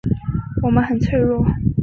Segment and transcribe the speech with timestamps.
[0.63, 1.45] 我们很脆弱